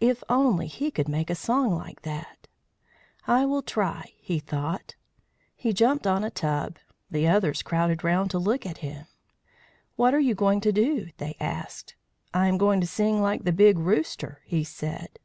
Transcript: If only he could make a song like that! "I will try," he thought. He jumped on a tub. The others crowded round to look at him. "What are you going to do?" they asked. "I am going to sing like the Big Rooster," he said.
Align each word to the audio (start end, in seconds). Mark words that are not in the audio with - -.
If 0.00 0.24
only 0.28 0.66
he 0.66 0.90
could 0.90 1.08
make 1.08 1.30
a 1.30 1.36
song 1.36 1.70
like 1.72 2.02
that! 2.02 2.48
"I 3.28 3.46
will 3.46 3.62
try," 3.62 4.10
he 4.16 4.40
thought. 4.40 4.96
He 5.54 5.72
jumped 5.72 6.04
on 6.04 6.24
a 6.24 6.32
tub. 6.32 6.78
The 7.12 7.28
others 7.28 7.62
crowded 7.62 8.02
round 8.02 8.32
to 8.32 8.40
look 8.40 8.66
at 8.66 8.78
him. 8.78 9.06
"What 9.94 10.14
are 10.14 10.18
you 10.18 10.34
going 10.34 10.60
to 10.62 10.72
do?" 10.72 11.10
they 11.18 11.36
asked. 11.38 11.94
"I 12.34 12.48
am 12.48 12.58
going 12.58 12.80
to 12.80 12.88
sing 12.88 13.22
like 13.22 13.44
the 13.44 13.52
Big 13.52 13.78
Rooster," 13.78 14.42
he 14.46 14.64
said. 14.64 15.20